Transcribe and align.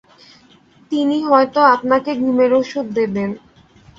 তিনি 0.91 1.17
হয়তো 1.23 1.59
আপনাকে 1.75 2.11
ঘুমের 2.21 2.51
ওষুধ 2.53 2.85
দেবেন। 2.97 3.29